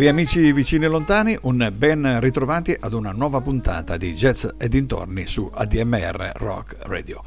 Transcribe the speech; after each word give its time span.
Cari 0.00 0.12
amici 0.12 0.50
vicini 0.52 0.86
e 0.86 0.88
lontani, 0.88 1.36
un 1.42 1.70
ben 1.76 2.20
ritrovati 2.20 2.74
ad 2.80 2.94
una 2.94 3.10
nuova 3.10 3.42
puntata 3.42 3.98
di 3.98 4.14
Jazz 4.14 4.46
e 4.56 4.66
dintorni 4.66 5.26
su 5.26 5.46
ADMR 5.52 6.32
Rock 6.36 6.76
Radio. 6.86 7.22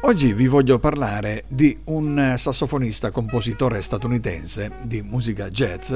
Oggi 0.00 0.32
vi 0.32 0.48
voglio 0.48 0.80
parlare 0.80 1.44
di 1.46 1.78
un 1.84 2.34
sassofonista 2.36 3.12
compositore 3.12 3.80
statunitense 3.80 4.72
di 4.82 5.00
musica 5.02 5.48
jazz 5.48 5.94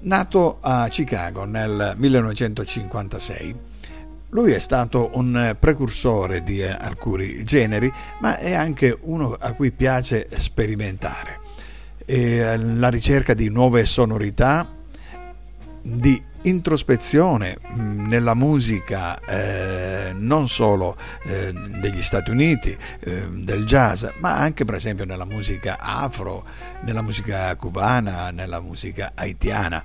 nato 0.00 0.58
a 0.60 0.88
Chicago 0.88 1.44
nel 1.44 1.94
1956. 1.96 3.54
Lui 4.30 4.50
è 4.50 4.58
stato 4.58 5.10
un 5.12 5.56
precursore 5.60 6.42
di 6.42 6.60
alcuni 6.64 7.44
generi, 7.44 7.88
ma 8.18 8.36
è 8.36 8.52
anche 8.52 8.98
uno 9.02 9.36
a 9.38 9.52
cui 9.52 9.70
piace 9.70 10.26
sperimentare. 10.28 11.38
E 12.04 12.56
la 12.56 12.88
ricerca 12.88 13.32
di 13.32 13.48
nuove 13.48 13.84
sonorità, 13.84 14.74
di 15.86 16.20
introspezione 16.42 17.58
mm, 17.72 18.06
nella 18.06 18.34
musica 18.34 19.18
eh, 19.20 20.12
non 20.14 20.48
solo 20.48 20.96
eh, 21.24 21.52
degli 21.52 22.02
Stati 22.02 22.30
Uniti, 22.30 22.76
eh, 23.00 23.28
del 23.30 23.64
jazz, 23.64 24.04
ma 24.18 24.36
anche 24.36 24.64
per 24.64 24.74
esempio 24.74 25.04
nella 25.04 25.24
musica 25.24 25.78
afro, 25.78 26.44
nella 26.82 27.02
musica 27.02 27.54
cubana, 27.54 28.30
nella 28.30 28.60
musica 28.60 29.12
haitiana. 29.14 29.82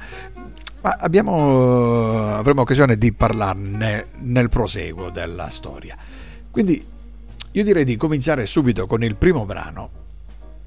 Ma 0.82 0.98
abbiamo, 1.00 2.36
avremo 2.36 2.62
occasione 2.62 2.98
di 2.98 3.14
parlarne 3.14 4.08
nel 4.20 4.50
proseguo 4.50 5.12
della 5.12 5.50
storia. 5.50 5.96
Quindi 6.50 6.84
io 7.52 7.64
direi 7.64 7.84
di 7.84 7.96
cominciare 7.96 8.48
subito 8.48 8.88
con 8.88 9.04
il 9.04 9.16
primo 9.16 9.46
brano. 9.46 10.00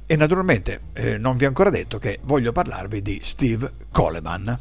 E 0.06 0.16
naturalmente 0.16 0.80
eh, 0.92 1.18
non 1.18 1.36
vi 1.36 1.46
ho 1.46 1.48
ancora 1.48 1.70
detto 1.70 1.98
che 1.98 2.20
voglio 2.22 2.52
parlarvi 2.52 3.02
di 3.02 3.18
Steve 3.22 3.72
Coleman. 3.90 4.58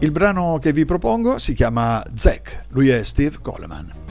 Il 0.00 0.10
brano 0.10 0.58
che 0.58 0.72
vi 0.72 0.84
propongo 0.84 1.38
si 1.38 1.54
chiama 1.54 2.02
Zack, 2.14 2.66
lui 2.68 2.88
è 2.88 3.02
Steve 3.02 3.38
Coleman. 3.40 4.05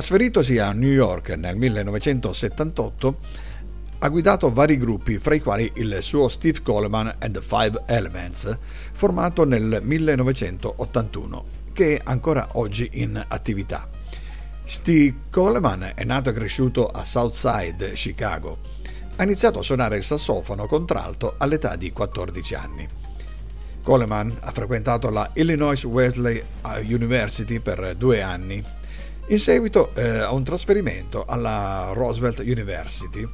Trasferitosi 0.00 0.56
a 0.56 0.72
New 0.72 0.90
York 0.90 1.28
nel 1.36 1.56
1978, 1.56 3.18
ha 3.98 4.08
guidato 4.08 4.50
vari 4.50 4.78
gruppi, 4.78 5.18
fra 5.18 5.34
i 5.34 5.40
quali 5.40 5.70
il 5.74 5.98
suo 6.00 6.26
Steve 6.28 6.62
Coleman 6.62 7.16
and 7.18 7.34
the 7.34 7.42
Five 7.42 7.82
Elements, 7.84 8.58
formato 8.94 9.44
nel 9.44 9.80
1981, 9.82 11.44
che 11.74 11.96
è 11.96 12.00
ancora 12.04 12.48
oggi 12.52 12.88
in 12.92 13.22
attività. 13.28 13.90
Steve 14.64 15.24
Coleman 15.28 15.92
è 15.94 16.04
nato 16.04 16.30
e 16.30 16.32
cresciuto 16.32 16.86
a 16.86 17.04
Southside, 17.04 17.92
Chicago. 17.92 18.56
Ha 19.16 19.22
iniziato 19.22 19.58
a 19.58 19.62
suonare 19.62 19.98
il 19.98 20.04
sassofono 20.04 20.66
contralto 20.66 21.34
all'età 21.36 21.76
di 21.76 21.92
14 21.92 22.54
anni. 22.54 22.88
Coleman 23.82 24.34
ha 24.40 24.50
frequentato 24.50 25.10
la 25.10 25.28
Illinois 25.34 25.84
Wesley 25.84 26.42
University 26.88 27.58
per 27.60 27.96
due 27.96 28.22
anni, 28.22 28.64
in 29.30 29.38
seguito 29.38 29.94
eh, 29.94 30.18
a 30.18 30.32
un 30.32 30.42
trasferimento 30.42 31.24
alla 31.24 31.92
Roosevelt 31.94 32.40
University. 32.40 33.26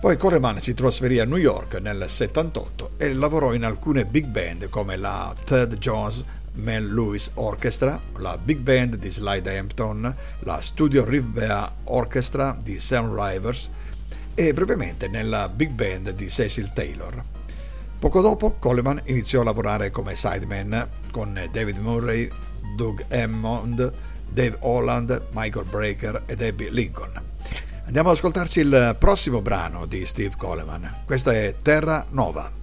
Poi 0.00 0.16
Coleman 0.16 0.60
si 0.60 0.74
trasferì 0.74 1.20
a 1.20 1.24
New 1.24 1.36
York 1.38 1.74
nel 1.80 2.04
78 2.08 2.90
e 2.96 3.12
lavorò 3.14 3.52
in 3.54 3.64
alcune 3.64 4.04
big 4.06 4.26
band 4.26 4.68
come 4.68 4.96
la 4.96 5.34
Ted 5.44 5.78
Jones 5.78 6.24
Mel 6.54 6.92
Lewis 6.92 7.30
Orchestra, 7.34 8.00
la 8.16 8.36
Big 8.38 8.58
Band 8.58 8.96
di 8.96 9.08
Slide 9.08 9.56
Hampton, 9.56 10.14
la 10.40 10.60
Studio 10.60 11.04
Rivera 11.04 11.72
Orchestra 11.84 12.56
di 12.60 12.80
Sam 12.80 13.14
Rivers 13.14 13.70
e 14.34 14.52
brevemente 14.52 15.06
nella 15.06 15.48
Big 15.48 15.70
Band 15.70 16.10
di 16.10 16.28
Cecil 16.28 16.72
Taylor. 16.72 17.22
Poco 18.00 18.20
dopo 18.20 18.56
Coleman 18.58 19.00
iniziò 19.04 19.42
a 19.42 19.44
lavorare 19.44 19.92
come 19.92 20.16
sideman 20.16 20.88
con 21.12 21.40
David 21.52 21.78
Murray, 21.78 22.28
Doug 22.76 23.04
Hammond, 23.10 23.92
Dave 24.28 24.56
Holland, 24.60 25.28
Michael 25.32 25.66
Breaker 25.66 26.22
e 26.26 26.36
Debbie 26.36 26.70
Lincoln. 26.70 27.20
Andiamo 27.86 28.10
ad 28.10 28.16
ascoltarci 28.16 28.60
il 28.60 28.96
prossimo 28.98 29.40
brano 29.40 29.86
di 29.86 30.04
Steve 30.04 30.34
Coleman. 30.36 31.02
Questa 31.06 31.32
è 31.32 31.54
Terra 31.62 32.04
Nova. 32.10 32.57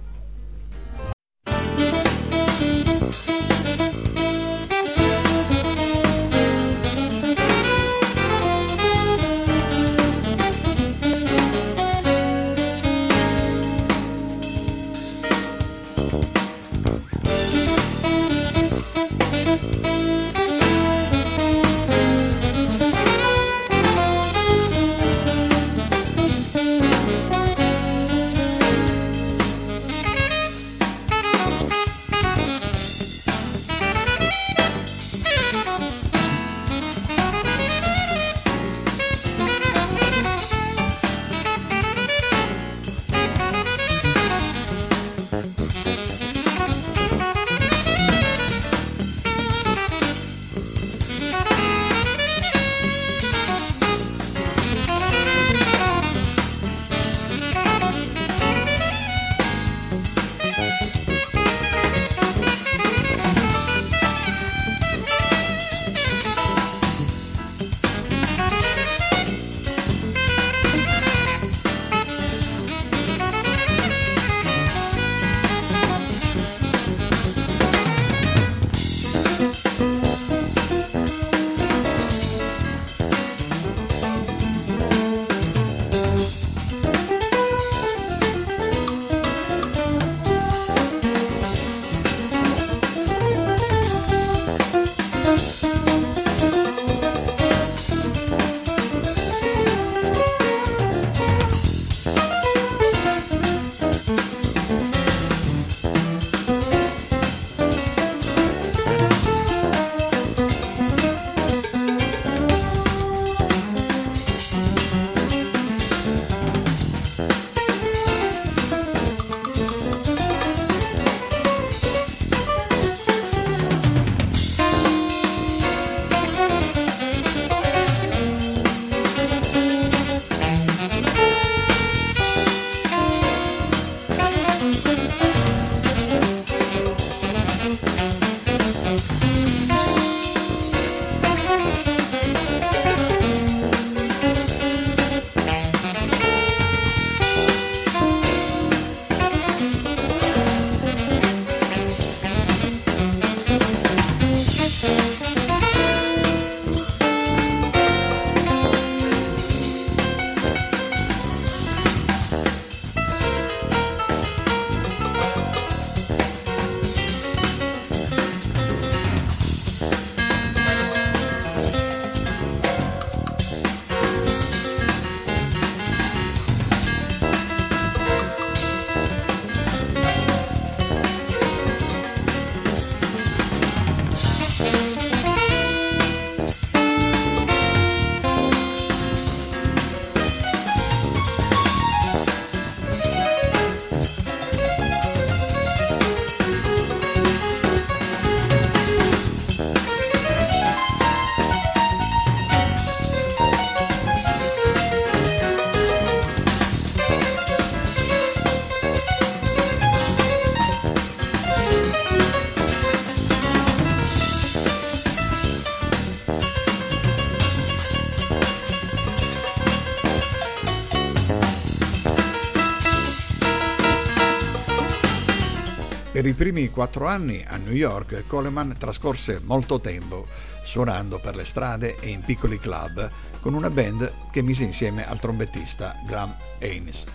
Per 226.26 226.34
i 226.34 226.38
primi 226.38 226.70
quattro 226.70 227.06
anni 227.06 227.44
a 227.46 227.56
New 227.56 227.72
York 227.72 228.24
Coleman 228.26 228.74
trascorse 228.76 229.40
molto 229.44 229.78
tempo 229.78 230.26
suonando 230.64 231.20
per 231.20 231.36
le 231.36 231.44
strade 231.44 232.00
e 232.00 232.08
in 232.08 232.22
piccoli 232.22 232.58
club 232.58 233.08
con 233.38 233.54
una 233.54 233.70
band 233.70 234.12
che 234.32 234.42
mise 234.42 234.64
insieme 234.64 235.06
al 235.06 235.20
trombettista 235.20 235.94
Graham 236.04 236.34
Haynes. 236.58 237.06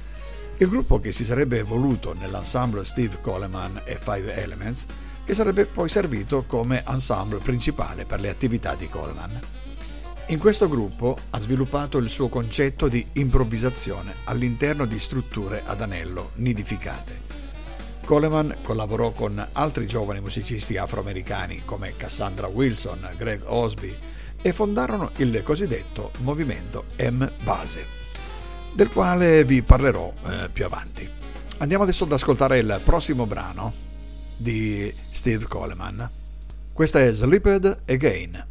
Il 0.60 0.70
gruppo 0.70 1.02
che 1.02 1.12
si 1.12 1.26
sarebbe 1.26 1.60
evoluto 1.60 2.14
nell'ensemble 2.14 2.86
Steve 2.86 3.20
Coleman 3.20 3.82
e 3.84 4.00
Five 4.02 4.34
Elements, 4.34 4.86
che 5.26 5.34
sarebbe 5.34 5.66
poi 5.66 5.90
servito 5.90 6.46
come 6.48 6.82
ensemble 6.88 7.40
principale 7.40 8.06
per 8.06 8.22
le 8.22 8.30
attività 8.30 8.76
di 8.76 8.88
Coleman. 8.88 9.42
In 10.28 10.40
questo 10.40 10.70
gruppo 10.70 11.18
ha 11.32 11.38
sviluppato 11.38 11.98
il 11.98 12.08
suo 12.08 12.30
concetto 12.30 12.88
di 12.88 13.06
improvvisazione 13.12 14.16
all'interno 14.24 14.86
di 14.86 15.00
strutture 15.00 15.64
ad 15.66 15.82
anello 15.82 16.32
nidificate. 16.36 17.31
Coleman 18.06 18.58
collaborò 18.64 19.12
con 19.12 19.48
altri 19.54 19.88
giovani 19.88 20.20
musicisti 20.20 20.78
afroamericani 20.78 21.64
come 21.66 21.96
Cassandra 21.96 22.48
Wilson, 22.48 23.10
Greg 23.18 23.44
Osby 23.46 23.96
e 24.42 24.54
fondarono 24.54 25.12
il 25.18 25.42
cosiddetto 25.44 26.12
movimento 26.18 26.86
M-Base, 26.98 27.86
del 28.74 28.90
quale 28.90 29.46
vi 29.46 29.62
parlerò 29.62 30.14
eh, 30.26 30.50
più 30.52 30.66
avanti. 30.66 31.10
Andiamo 31.60 31.84
adesso 31.84 32.06
ad 32.06 32.12
ascoltare 32.12 32.58
il 32.58 32.82
prossimo 32.84 33.26
brano 33.26 33.72
di 34.36 34.94
Steve 35.12 35.46
Coleman. 35.46 36.10
Questa 36.74 37.02
è 37.02 37.12
Slipped 37.12 37.84
Again. 37.88 38.51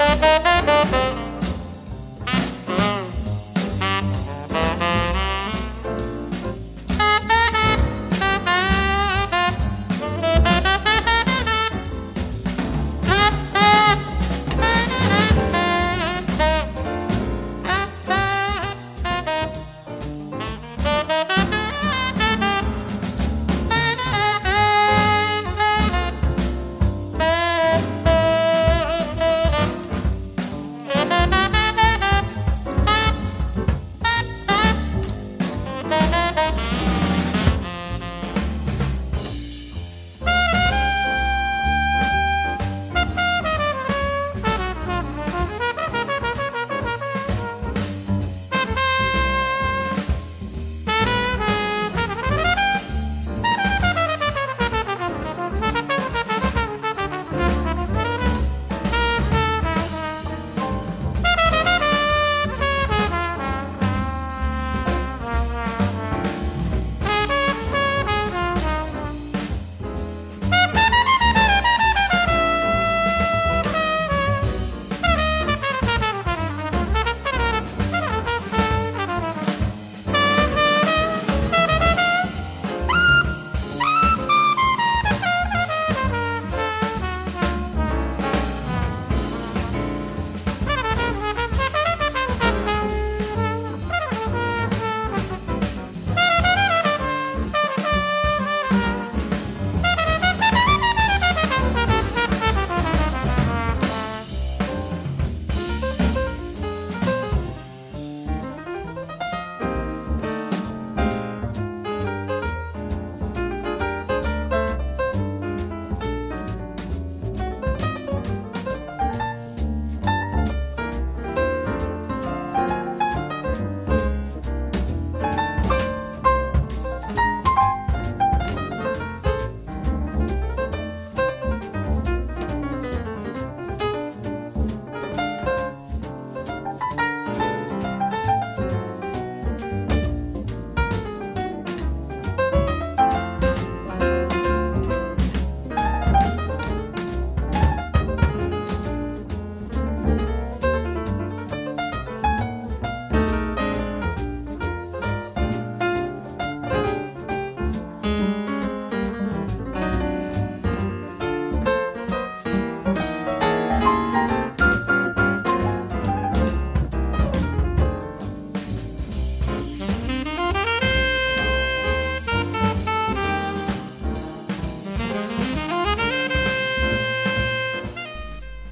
Bye. 0.00 0.29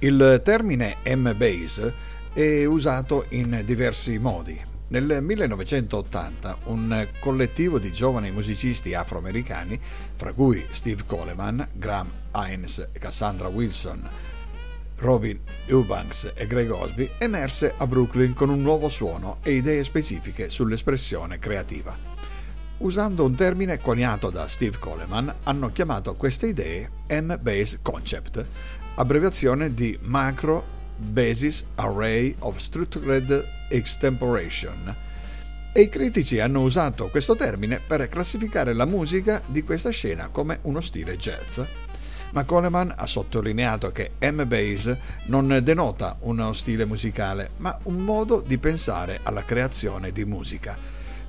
Il 0.09 0.41
termine 0.43 0.97
M-Bass 1.05 1.93
è 2.33 2.65
usato 2.65 3.27
in 3.33 3.61
diversi 3.67 4.17
modi. 4.19 4.59
Nel 4.89 5.19
1980 5.21 6.61
un 6.65 7.07
collettivo 7.19 7.79
di 7.79 7.93
giovani 7.93 8.31
musicisti 8.31 8.95
afroamericani, 8.95 9.79
fra 10.17 10.33
cui 10.33 10.65
Steve 10.71 11.03
Coleman, 11.05 11.69
Graham 11.75 12.11
Hines 12.35 12.89
Cassandra 12.93 13.49
Wilson, 13.49 14.09
Robin 14.97 15.39
Eubanks 15.67 16.33
e 16.35 16.47
Greg 16.47 16.71
Osby, 16.71 17.11
emerse 17.19 17.75
a 17.77 17.87
Brooklyn 17.87 18.33
con 18.33 18.49
un 18.49 18.63
nuovo 18.63 18.89
suono 18.89 19.41
e 19.43 19.57
idee 19.57 19.85
specifiche 19.85 20.49
sull'espressione 20.49 21.39
creativa. 21.39 21.95
Usando 22.79 23.25
un 23.25 23.35
termine 23.35 23.81
coniato 23.81 24.31
da 24.31 24.47
Steve 24.47 24.79
Coleman, 24.79 25.35
hanno 25.43 25.73
chiamato 25.73 26.15
queste 26.15 26.47
idee 26.47 26.89
M-Base 27.09 27.81
Concept, 27.83 28.47
abbreviazione 28.99 29.75
di 29.75 29.97
Macro 30.03 30.77
Basis 30.97 31.67
Array 31.77 32.35
of 32.41 32.57
Structured 32.57 33.47
Extemporation. 33.69 34.97
E 35.73 35.81
i 35.81 35.89
critici 35.89 36.41
hanno 36.41 36.63
usato 36.63 37.07
questo 37.07 37.37
termine 37.37 37.79
per 37.79 38.09
classificare 38.09 38.73
la 38.73 38.87
musica 38.87 39.41
di 39.47 39.63
questa 39.63 39.91
scena 39.91 40.29
come 40.33 40.59
uno 40.63 40.81
stile 40.81 41.17
jazz. 41.17 41.61
Ma 42.33 42.43
Coleman 42.43 42.93
ha 42.97 43.07
sottolineato 43.07 43.93
che 43.93 44.13
M-Bass 44.19 44.97
non 45.27 45.61
denota 45.63 46.17
uno 46.21 46.53
stile 46.53 46.85
musicale, 46.85 47.51
ma 47.59 47.79
un 47.85 47.99
modo 47.99 48.41
di 48.45 48.59
pensare 48.59 49.21
alla 49.23 49.45
creazione 49.45 50.11
di 50.11 50.25
musica, 50.25 50.77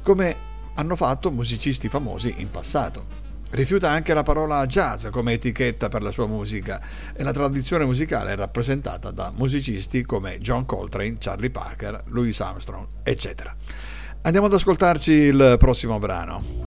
come 0.01 0.35
hanno 0.73 0.95
fatto 0.95 1.29
musicisti 1.29 1.87
famosi 1.87 2.33
in 2.37 2.49
passato. 2.49 3.28
Rifiuta 3.51 3.89
anche 3.89 4.13
la 4.13 4.23
parola 4.23 4.65
jazz 4.67 5.07
come 5.07 5.33
etichetta 5.33 5.89
per 5.89 6.03
la 6.03 6.11
sua 6.11 6.27
musica 6.27 6.79
e 7.15 7.23
la 7.23 7.33
tradizione 7.33 7.83
musicale 7.83 8.33
è 8.33 8.35
rappresentata 8.35 9.09
da 9.09 9.31
musicisti 9.35 10.05
come 10.05 10.37
John 10.37 10.65
Coltrane, 10.65 11.15
Charlie 11.17 11.49
Parker, 11.49 12.03
Louis 12.07 12.39
Armstrong, 12.39 12.85
eccetera. 13.01 13.55
Andiamo 14.21 14.47
ad 14.47 14.53
ascoltarci 14.53 15.11
il 15.11 15.55
prossimo 15.57 15.97
brano. 15.97 16.67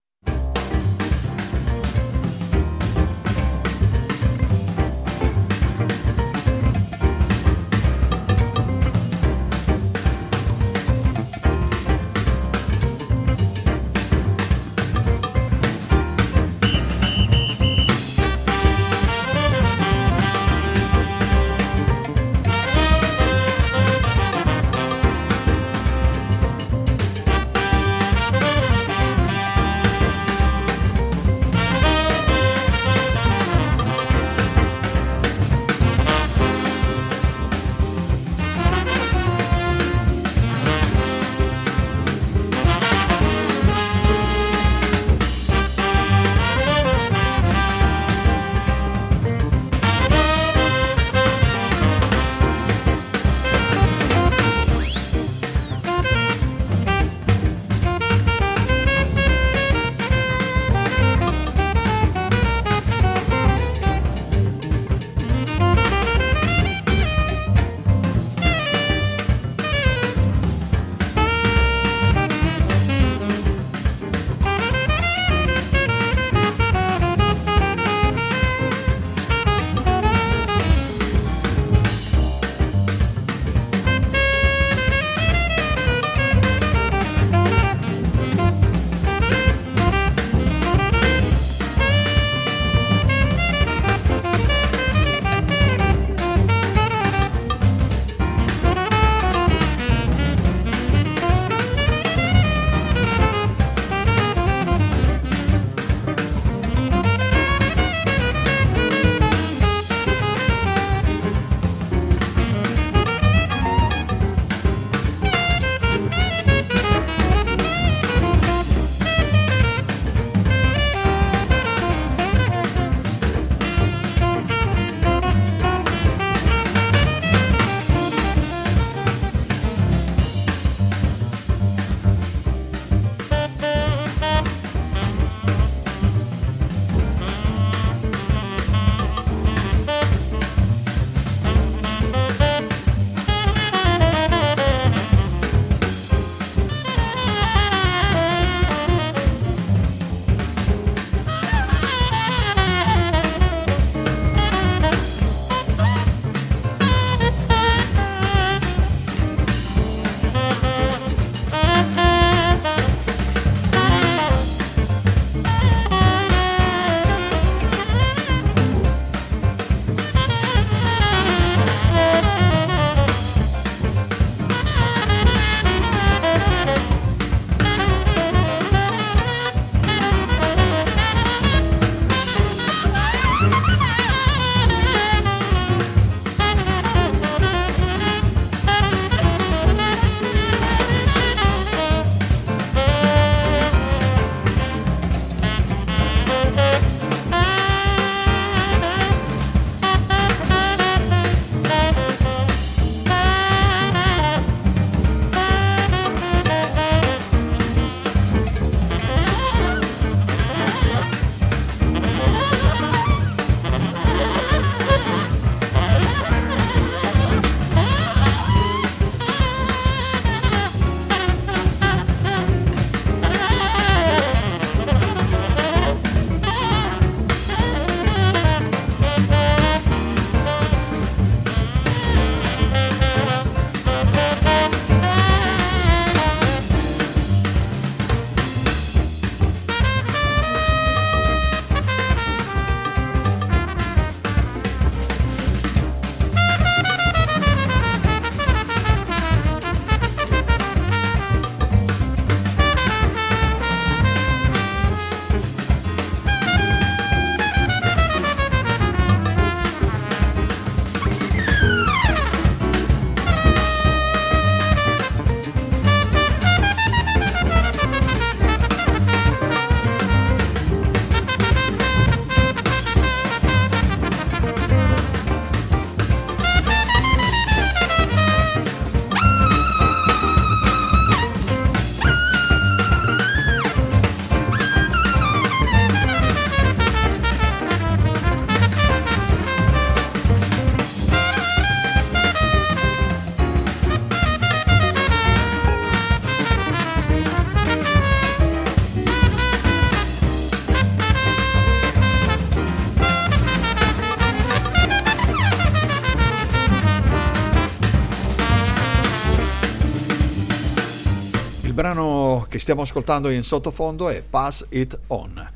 Stiamo 312.68 312.84
ascoltando 312.84 313.30
in 313.30 313.42
sottofondo 313.42 314.10
è 314.10 314.22
Pass 314.22 314.66
It 314.68 315.00
On. 315.06 315.50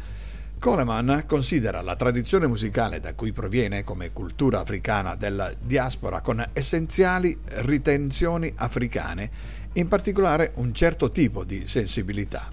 Coleman 0.59 1.25
considera 1.27 1.83
la 1.83 1.95
tradizione 1.95 2.47
musicale 2.47 3.01
da 3.01 3.13
cui 3.13 3.33
proviene 3.33 3.85
come 3.85 4.15
cultura 4.15 4.61
africana 4.61 5.15
della 5.15 5.53
diaspora 5.61 6.23
con 6.23 6.43
essenziali 6.55 7.39
ritenzioni 7.67 8.51
africane, 8.57 9.31
in 9.75 9.89
particolare 9.89 10.53
un 10.55 10.73
certo 10.73 11.11
tipo 11.11 11.45
di 11.45 11.67
sensibilità. 11.67 12.51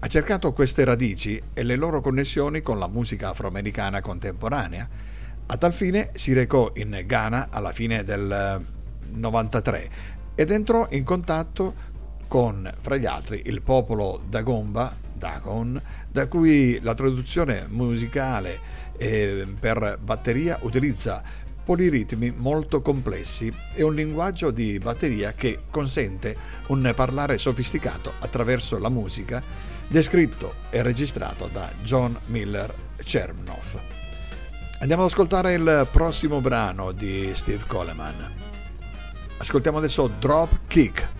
Ha 0.00 0.06
cercato 0.06 0.52
queste 0.52 0.84
radici 0.84 1.40
e 1.54 1.62
le 1.62 1.76
loro 1.76 2.02
connessioni 2.02 2.60
con 2.60 2.78
la 2.78 2.88
musica 2.88 3.30
afroamericana 3.30 4.02
contemporanea. 4.02 4.86
A 5.46 5.56
tal 5.56 5.72
fine 5.72 6.10
si 6.12 6.34
recò 6.34 6.72
in 6.74 7.04
Ghana 7.06 7.46
alla 7.48 7.72
fine 7.72 8.04
del 8.04 8.62
93 9.12 9.90
ed 10.34 10.50
entrò 10.50 10.86
in 10.90 11.04
contatto 11.04 11.94
con, 12.26 12.70
fra 12.78 12.96
gli 12.96 13.06
altri, 13.06 13.42
il 13.46 13.62
popolo 13.62 14.22
Dagomba 14.28 14.96
Dagon, 15.12 15.80
da 16.10 16.28
cui 16.28 16.78
la 16.82 16.94
traduzione 16.94 17.66
musicale 17.68 18.58
eh, 18.96 19.46
per 19.58 19.98
batteria 20.00 20.58
utilizza 20.62 21.22
poliritmi 21.66 22.32
molto 22.36 22.80
complessi 22.80 23.52
e 23.74 23.82
un 23.82 23.94
linguaggio 23.94 24.52
di 24.52 24.78
batteria 24.78 25.32
che 25.32 25.62
consente 25.68 26.36
un 26.68 26.92
parlare 26.94 27.38
sofisticato 27.38 28.12
attraverso 28.20 28.78
la 28.78 28.88
musica, 28.88 29.42
descritto 29.88 30.54
e 30.70 30.82
registrato 30.82 31.48
da 31.52 31.68
John 31.82 32.16
Miller 32.26 32.72
Chernoff. 32.98 33.78
Andiamo 34.78 35.02
ad 35.02 35.08
ascoltare 35.08 35.54
il 35.54 35.88
prossimo 35.90 36.40
brano 36.40 36.92
di 36.92 37.30
Steve 37.34 37.64
Coleman. 37.66 38.32
Ascoltiamo 39.38 39.78
adesso 39.78 40.06
Drop 40.06 40.60
Kick. 40.68 41.15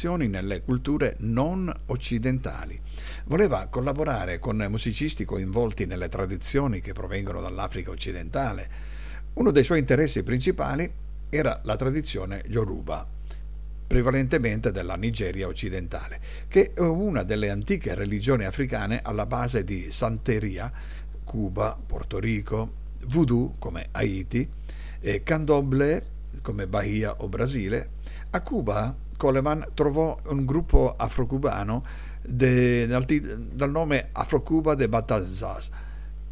Informazioni 0.00 0.28
nelle 0.28 0.62
culture 0.62 1.14
non 1.18 1.70
occidentali. 1.86 2.80
Voleva 3.26 3.66
collaborare 3.66 4.38
con 4.38 4.56
musicisti 4.70 5.26
coinvolti 5.26 5.84
nelle 5.84 6.08
tradizioni 6.08 6.80
che 6.80 6.92
provengono 6.92 7.40
dall'Africa 7.42 7.90
occidentale. 7.90 8.68
Uno 9.34 9.50
dei 9.50 9.62
suoi 9.62 9.78
interessi 9.80 10.22
principali 10.22 10.90
era 11.28 11.60
la 11.64 11.76
tradizione 11.76 12.42
Yoruba, 12.48 13.06
prevalentemente 13.86 14.72
della 14.72 14.96
Nigeria 14.96 15.46
occidentale, 15.46 16.18
che 16.48 16.72
è 16.72 16.80
una 16.80 17.22
delle 17.22 17.50
antiche 17.50 17.94
religioni 17.94 18.44
africane 18.44 19.00
alla 19.02 19.26
base 19.26 19.64
di 19.64 19.90
Santeria, 19.90 20.72
Cuba, 21.24 21.78
Porto 21.86 22.18
Rico, 22.18 22.72
Voodoo 23.06 23.54
come 23.58 23.88
Haiti, 23.92 24.48
e 24.98 25.22
Candomblé 25.22 26.02
come 26.42 26.66
Bahia 26.66 27.16
o 27.18 27.28
Brasile. 27.28 27.98
A 28.30 28.42
Cuba 28.42 29.08
Coleman 29.20 29.72
trovò 29.74 30.16
un 30.28 30.46
gruppo 30.46 30.94
afrocubano 30.96 31.84
de, 32.22 32.86
dal, 32.86 33.04
dal, 33.04 33.70
nome 33.70 34.08
Afrocuba 34.12 34.74
de 34.74 34.88
Batazaz, 34.88 35.68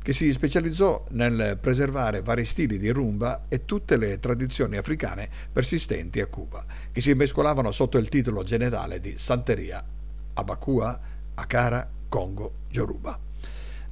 che 0.03 0.15
si 0.15 0.33
specializzò 0.33 1.05
nel 1.11 1.59
preservare 1.61 2.23
vari 2.23 2.47
stili 2.47 2.79
di 2.79 2.89
rumba 2.89 3.45
e 3.49 3.67
tutte 3.67 3.99
le 3.99 4.19
tradizioni 4.21 4.79
africane 4.79 5.29
persistenti 5.53 6.21
a 6.21 6.27
Cuba, 6.29 6.65
che 6.91 7.03
si 7.03 7.13
mescolavano 7.13 7.73
sotto 7.73 7.99
il 7.99 8.09
titolo 8.09 8.43
generale 8.43 9.01
di 9.01 9.19
Santeria, 9.19 9.85
Abakua, 10.33 10.99
Akara, 11.35 11.87
Congo, 12.09 12.53
Yoruba. 12.71 13.19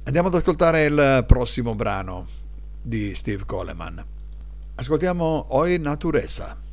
Andiamo 0.05 0.29
ad 0.29 0.33
ascoltare 0.33 0.85
il 0.85 1.23
prossimo 1.27 1.75
brano 1.75 2.25
di 2.81 3.13
Steve 3.13 3.45
Coleman. 3.45 4.03
Ascoltiamo 4.73 5.45
Oi 5.49 5.77
Naturesa. 5.77 6.65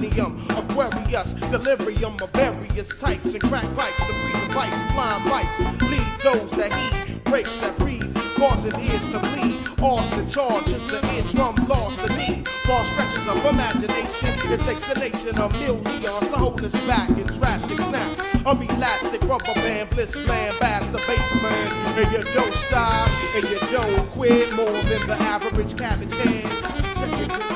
Aquarius, 0.00 1.34
delirium 1.34 2.16
of 2.22 2.30
various 2.30 2.88
types 2.88 3.34
and 3.34 3.42
crack 3.42 3.64
pipes. 3.76 3.98
The 3.98 4.14
free 4.14 4.54
vice, 4.54 4.92
blind 4.94 5.24
bites. 5.28 5.60
Lead 5.82 6.06
those 6.22 6.50
that 6.52 6.72
heed, 6.72 7.22
breaks 7.24 7.58
that 7.58 7.76
breathe, 7.76 8.16
causing 8.36 8.80
ears 8.80 9.06
to 9.08 9.18
bleed. 9.18 9.60
Arson 9.82 10.26
charges, 10.26 10.90
an 10.94 11.04
eardrum 11.14 11.54
larceny. 11.68 12.42
Far 12.64 12.82
stretches 12.86 13.26
of 13.26 13.44
imagination. 13.44 14.30
It 14.50 14.60
takes 14.62 14.88
a 14.88 14.98
nation 14.98 15.38
of 15.38 15.52
millions 15.60 16.28
to 16.28 16.36
hold 16.36 16.64
us 16.64 16.74
back 16.86 17.10
in 17.10 17.26
drastic 17.26 17.78
snaps. 17.78 18.20
I'm 18.46 18.62
elastic, 18.62 19.22
rubber 19.24 19.52
band, 19.52 19.90
bliss 19.90 20.14
bland, 20.14 20.58
bass 20.60 20.86
the 20.86 20.98
baseman. 20.98 21.68
And 21.98 22.12
you 22.12 22.22
don't 22.32 22.54
stop, 22.54 23.10
and 23.34 23.44
you 23.50 23.58
don't 23.70 24.08
quit 24.12 24.50
more 24.54 24.82
than 24.82 25.06
the 25.06 25.16
average 25.20 25.76
cabbage 25.76 26.14
hands. 26.16 27.49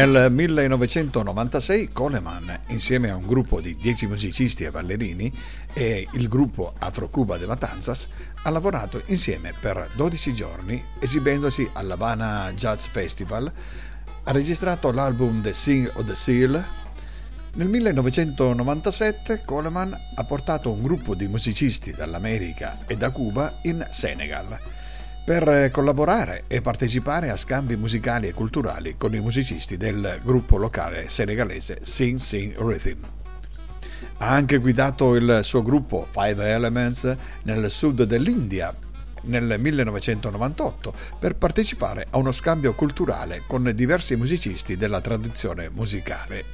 Nel 0.00 0.32
1996 0.32 1.90
Coleman, 1.92 2.60
insieme 2.68 3.10
a 3.10 3.16
un 3.16 3.26
gruppo 3.26 3.60
di 3.60 3.76
10 3.76 4.06
musicisti 4.06 4.64
e 4.64 4.70
ballerini 4.70 5.30
e 5.74 6.08
il 6.12 6.26
gruppo 6.26 6.72
Afro-Cuba 6.78 7.36
de 7.36 7.46
Matanzas, 7.46 8.08
ha 8.42 8.48
lavorato 8.48 9.02
insieme 9.08 9.52
per 9.60 9.92
12 9.94 10.32
giorni 10.32 10.82
esibendosi 10.98 11.68
all'Havana 11.74 12.50
Jazz 12.54 12.86
Festival, 12.86 13.52
ha 14.24 14.32
registrato 14.32 14.90
l'album 14.90 15.42
The 15.42 15.52
Sing 15.52 15.92
of 15.92 16.04
the 16.04 16.14
Seal. 16.14 16.66
Nel 17.52 17.68
1997 17.68 19.42
Coleman 19.44 19.94
ha 20.14 20.24
portato 20.24 20.70
un 20.70 20.80
gruppo 20.80 21.14
di 21.14 21.28
musicisti 21.28 21.92
dall'America 21.92 22.78
e 22.86 22.96
da 22.96 23.10
Cuba 23.10 23.58
in 23.64 23.86
Senegal 23.90 24.69
per 25.24 25.70
collaborare 25.70 26.44
e 26.46 26.60
partecipare 26.60 27.30
a 27.30 27.36
scambi 27.36 27.76
musicali 27.76 28.28
e 28.28 28.32
culturali 28.32 28.96
con 28.96 29.14
i 29.14 29.20
musicisti 29.20 29.76
del 29.76 30.20
gruppo 30.22 30.56
locale 30.56 31.08
senegalese 31.08 31.78
Sing 31.82 32.18
Sing 32.18 32.56
Rhythm. 32.58 33.02
Ha 34.18 34.28
anche 34.28 34.58
guidato 34.58 35.14
il 35.14 35.40
suo 35.42 35.62
gruppo 35.62 36.06
Five 36.10 36.50
Elements 36.50 37.16
nel 37.44 37.70
sud 37.70 38.02
dell'India 38.04 38.74
nel 39.22 39.56
1998 39.58 40.94
per 41.18 41.36
partecipare 41.36 42.06
a 42.10 42.18
uno 42.18 42.32
scambio 42.32 42.74
culturale 42.74 43.44
con 43.46 43.70
diversi 43.74 44.16
musicisti 44.16 44.76
della 44.76 45.00
tradizione 45.00 45.70
musicale 45.70 46.44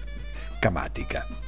camatica. 0.59 1.46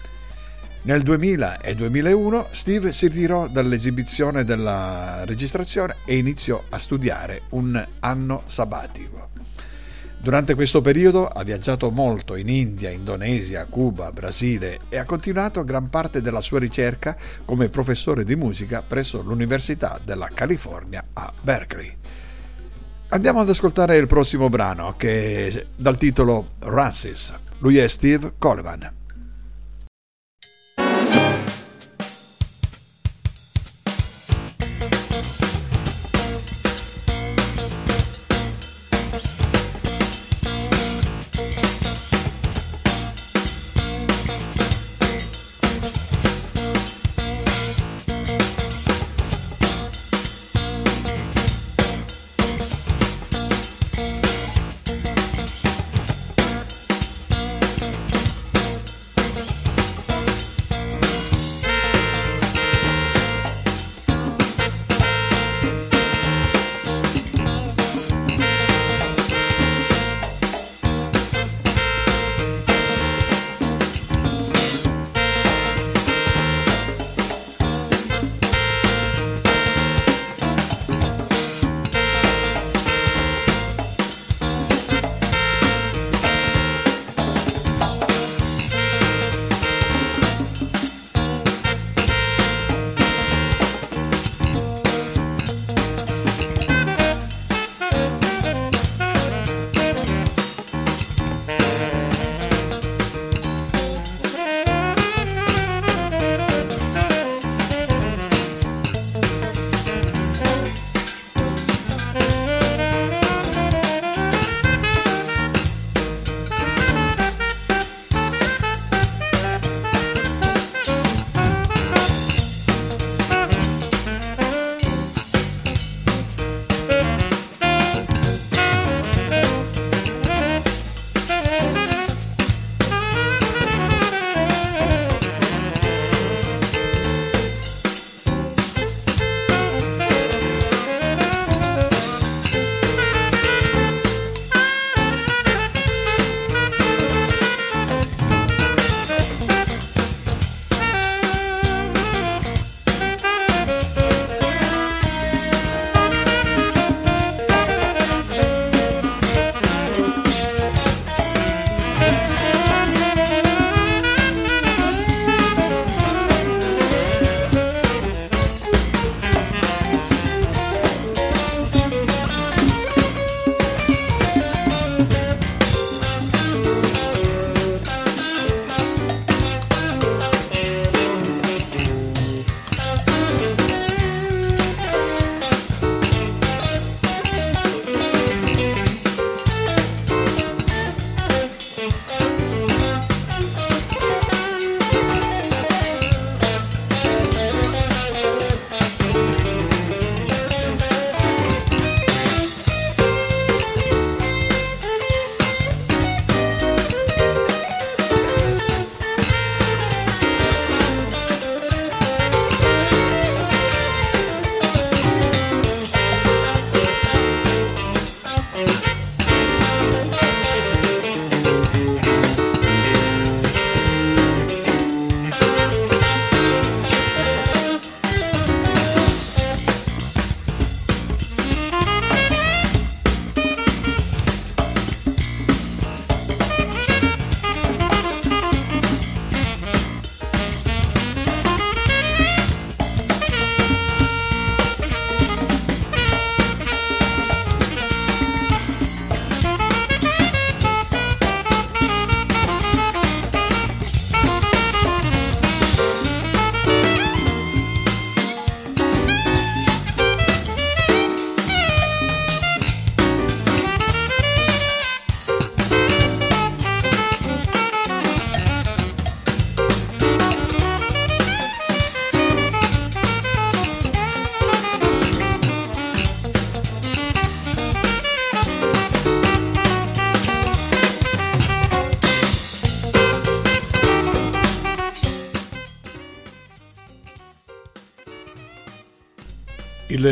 Nel 0.82 1.02
2000 1.02 1.58
e 1.58 1.74
2001 1.74 2.46
Steve 2.50 2.92
si 2.92 3.08
ritirò 3.08 3.48
dall'esibizione 3.48 4.44
della 4.44 5.24
registrazione 5.24 5.96
e 6.06 6.16
iniziò 6.16 6.62
a 6.68 6.78
studiare 6.78 7.42
un 7.50 7.84
anno 8.00 8.42
sabbatico. 8.46 9.30
Durante 10.20 10.54
questo 10.54 10.80
periodo 10.80 11.26
ha 11.28 11.44
viaggiato 11.44 11.90
molto 11.90 12.34
in 12.34 12.48
India, 12.48 12.90
Indonesia, 12.90 13.66
Cuba, 13.66 14.10
Brasile 14.12 14.80
e 14.88 14.98
ha 14.98 15.04
continuato 15.04 15.62
gran 15.62 15.90
parte 15.90 16.20
della 16.20 16.40
sua 16.40 16.58
ricerca 16.58 17.16
come 17.44 17.68
professore 17.68 18.24
di 18.24 18.34
musica 18.34 18.82
presso 18.82 19.22
l'Università 19.22 20.00
della 20.02 20.30
California 20.32 21.04
a 21.12 21.32
Berkeley. 21.40 21.96
Andiamo 23.10 23.40
ad 23.40 23.48
ascoltare 23.48 23.96
il 23.96 24.06
prossimo 24.06 24.48
brano 24.48 24.94
che 24.96 25.66
dal 25.76 25.96
titolo 25.96 26.50
Rancis. 26.60 27.34
Lui 27.58 27.78
è 27.78 27.86
Steve 27.86 28.34
Coleman. 28.38 28.97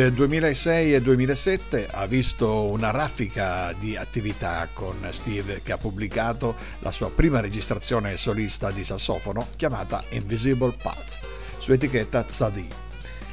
Il 0.07 0.12
2006 0.12 0.94
e 0.94 1.02
2007 1.02 1.88
ha 1.90 2.07
visto 2.07 2.70
una 2.70 2.92
raffica 2.92 3.72
di 3.72 3.96
attività 3.96 4.68
con 4.72 5.04
Steve 5.11 5.62
che 5.64 5.72
ha 5.72 5.78
pubblicato 5.78 6.54
la 6.78 6.92
sua 6.92 7.11
prima 7.11 7.40
registrazione 7.40 8.16
solista 8.16 8.70
di 8.70 8.84
sassofono 8.84 9.48
chiamata 9.57 10.04
Invisible 10.11 10.76
Paths 10.80 11.18
su 11.59 11.72
etichetta 11.72 12.22
Tzadi. 12.22 12.68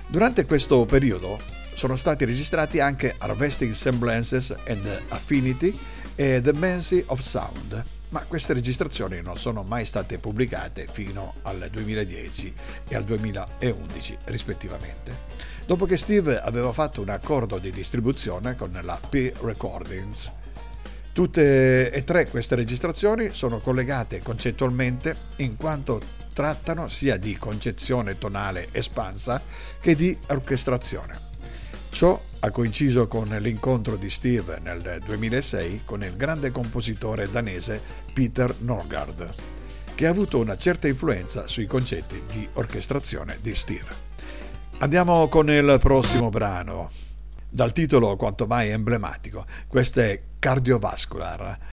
Durante 0.07 0.45
questo 0.45 0.84
periodo 0.86 1.38
sono 1.76 1.95
stati 1.95 2.26
registrati 2.26 2.80
anche 2.80 3.13
Harvesting 3.19 3.71
Semblances 3.71 4.55
and 4.65 5.03
Affinity 5.09 5.78
e 6.15 6.41
The 6.41 6.53
Mancy 6.53 7.03
of 7.05 7.19
Sound, 7.19 7.84
ma 8.09 8.21
queste 8.21 8.53
registrazioni 8.53 9.21
non 9.21 9.38
sono 9.38 9.61
mai 9.61 9.86
state 9.86 10.17
pubblicate 10.17 10.88
fino 10.91 11.36
al 11.43 11.67
2010 11.71 12.53
e 12.88 12.95
al 12.95 13.03
2011 13.03 14.17
rispettivamente 14.26 15.33
dopo 15.66 15.86
che 15.86 15.97
Steve 15.97 16.39
aveva 16.39 16.72
fatto 16.74 17.01
un 17.01 17.09
accordo 17.09 17.57
di 17.57 17.72
distribuzione 17.72 18.55
con 18.55 18.78
la 18.82 18.99
P 19.09 19.34
Recordings. 19.41 20.32
Tutte 21.14 21.91
e 21.91 22.03
tre 22.03 22.28
queste 22.28 22.55
registrazioni 22.55 23.34
sono 23.34 23.59
collegate 23.59 24.22
concettualmente 24.22 25.16
in 25.38 25.55
quanto 25.55 26.01
trattano 26.34 26.88
sia 26.88 27.18
di 27.18 27.38
concezione 27.38 28.18
tonale 28.18 28.70
espansa 28.72 29.41
che 29.80 29.95
di 29.95 30.18
orchestrazione. 30.30 31.32
Ciò 31.91 32.20
ha 32.39 32.49
coinciso 32.49 33.07
con 33.07 33.28
l'incontro 33.39 33.95
di 33.95 34.09
Steve 34.09 34.59
nel 34.59 34.99
2006 35.05 35.82
con 35.86 36.03
il 36.03 36.16
grande 36.16 36.49
compositore 36.49 37.30
danese 37.30 37.80
Peter 38.11 38.53
Norgard, 38.59 39.30
che 39.93 40.07
ha 40.07 40.09
avuto 40.09 40.39
una 40.39 40.57
certa 40.57 40.88
influenza 40.88 41.45
sui 41.45 41.68
concetti 41.68 42.24
di 42.32 42.47
orchestrazione 42.53 43.38
di 43.39 43.53
Steve. 43.53 44.11
Andiamo 44.84 45.30
con 45.30 45.50
il 45.50 45.78
prossimo 45.80 46.28
brano. 46.28 46.90
Dal 47.50 47.72
titolo 47.72 48.18
quanto 48.18 48.48
mai 48.48 48.70
emblematico, 48.70 49.46
questo 49.70 50.02
è 50.02 50.22
Cardiovascular. 50.40 51.72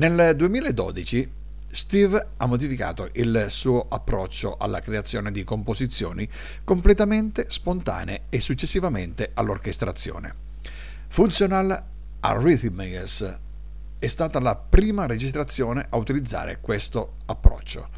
Nel 0.00 0.34
2012 0.34 1.30
Steve 1.70 2.28
ha 2.38 2.46
modificato 2.46 3.10
il 3.12 3.48
suo 3.50 3.86
approccio 3.86 4.56
alla 4.56 4.80
creazione 4.80 5.30
di 5.30 5.44
composizioni 5.44 6.26
completamente 6.64 7.50
spontanee 7.50 8.22
e 8.30 8.40
successivamente 8.40 9.32
all'orchestrazione. 9.34 10.34
Functional 11.06 11.84
Arrhythmias 12.20 13.40
è 13.98 14.06
stata 14.06 14.40
la 14.40 14.56
prima 14.56 15.04
registrazione 15.04 15.84
a 15.90 15.98
utilizzare 15.98 16.60
questo 16.62 17.16
approccio, 17.26 17.90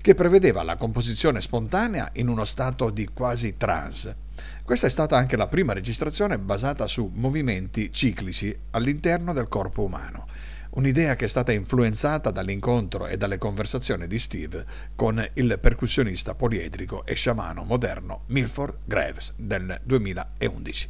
che 0.00 0.14
prevedeva 0.14 0.62
la 0.62 0.76
composizione 0.76 1.40
spontanea 1.40 2.10
in 2.12 2.28
uno 2.28 2.44
stato 2.44 2.90
di 2.90 3.08
quasi 3.12 3.56
trance. 3.56 4.14
Questa 4.62 4.86
è 4.86 4.90
stata 4.90 5.16
anche 5.16 5.36
la 5.36 5.48
prima 5.48 5.72
registrazione 5.72 6.38
basata 6.38 6.86
su 6.86 7.10
movimenti 7.12 7.92
ciclici 7.92 8.56
all'interno 8.70 9.32
del 9.32 9.48
corpo 9.48 9.82
umano 9.82 10.28
un'idea 10.70 11.16
che 11.16 11.24
è 11.24 11.28
stata 11.28 11.52
influenzata 11.52 12.30
dall'incontro 12.30 13.06
e 13.06 13.16
dalle 13.16 13.38
conversazioni 13.38 14.06
di 14.06 14.18
Steve 14.18 14.64
con 14.94 15.24
il 15.34 15.58
percussionista 15.60 16.34
poliedrico 16.34 17.04
e 17.04 17.14
sciamano 17.14 17.64
moderno 17.64 18.24
Milford 18.26 18.78
Graves 18.84 19.34
del 19.36 19.80
2011. 19.82 20.88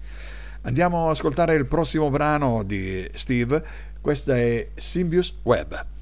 Andiamo 0.62 1.04
ad 1.04 1.10
ascoltare 1.10 1.54
il 1.54 1.66
prossimo 1.66 2.10
brano 2.10 2.62
di 2.62 3.08
Steve, 3.14 3.64
questo 4.00 4.32
è 4.32 4.70
Symbius 4.74 5.38
Web. 5.42 5.99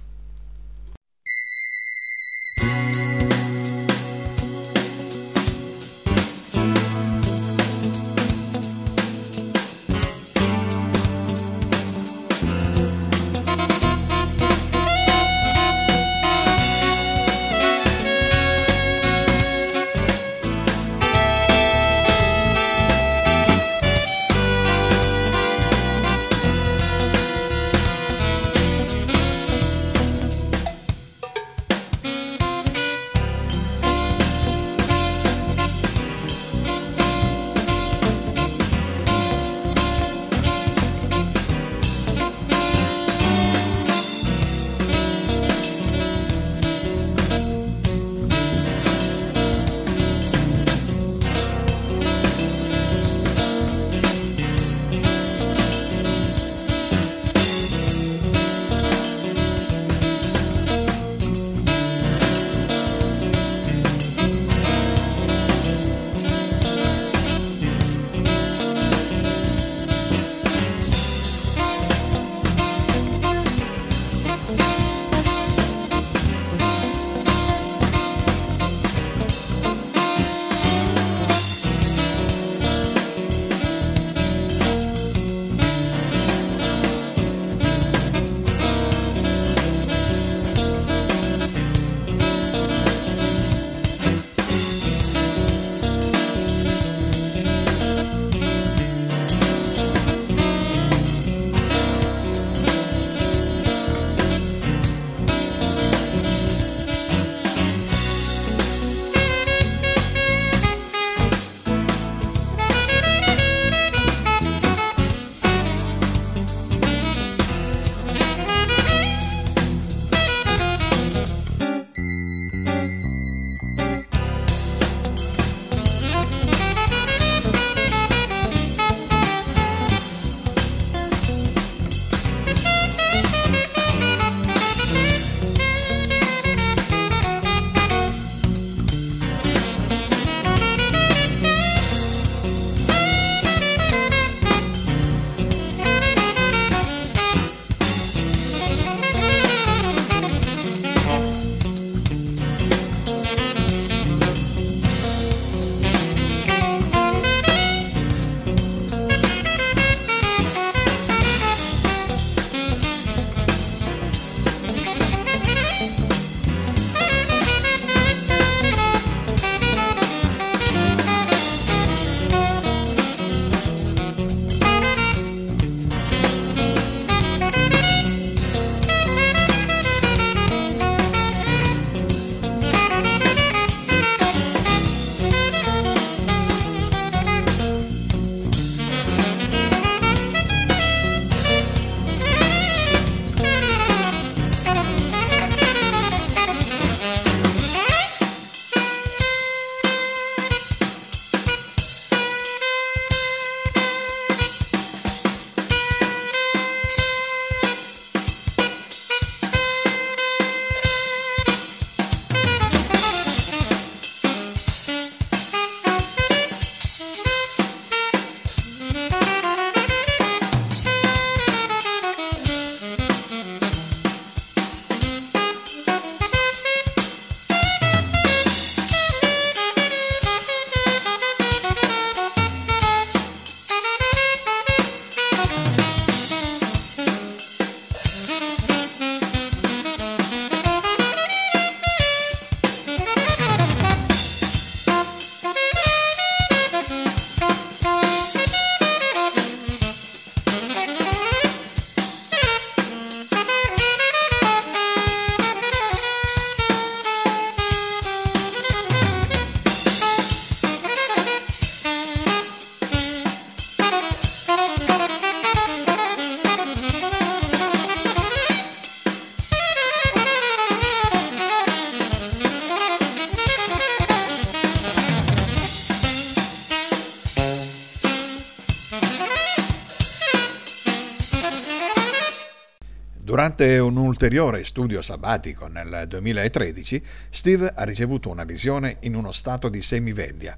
Durante 283.49 283.78
un 283.78 283.96
ulteriore 283.96 284.62
studio 284.62 285.01
sabbatico 285.01 285.68
nel 285.68 286.05
2013, 286.07 287.03
Steve 287.30 287.72
ha 287.74 287.82
ricevuto 287.84 288.28
una 288.28 288.44
visione 288.44 288.99
in 289.01 289.14
uno 289.14 289.32
stato 289.32 289.70
di 289.70 289.80
semiveglia 289.80 290.55